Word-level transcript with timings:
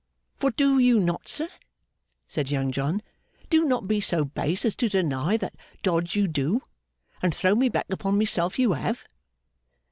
For, 0.37 0.49
do 0.49 0.79
not, 0.99 1.27
sir,' 1.27 1.47
said 2.27 2.49
Young 2.49 2.71
John, 2.71 3.03
'do 3.51 3.65
not 3.65 3.87
be 3.87 4.01
so 4.01 4.25
base 4.25 4.65
as 4.65 4.75
to 4.77 4.89
deny 4.89 5.37
that 5.37 5.53
dodge 5.83 6.15
you 6.15 6.27
do, 6.27 6.63
and 7.21 7.35
thrown 7.35 7.59
me 7.59 7.69
back 7.69 7.85
upon 7.91 8.17
myself 8.17 8.57
you 8.57 8.73
have! 8.73 9.05